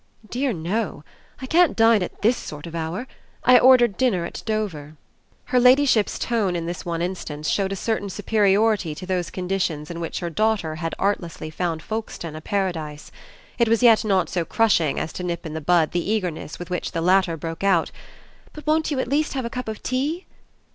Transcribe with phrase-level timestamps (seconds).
[0.27, 1.03] "Dear no
[1.43, 3.05] I can't dine at this sort of hour.
[3.43, 4.95] I ordered dinner at Dover."
[5.45, 9.99] Her ladyship's tone in this one instance showed a certain superiority to those conditions in
[9.99, 13.11] which her daughter had artlessly found Folkestone a paradise.
[13.59, 16.71] It was yet not so crushing as to nip in the bud the eagerness with
[16.71, 17.91] which the latter broke out:
[18.53, 20.25] "But won't you at least have a cup of tea?"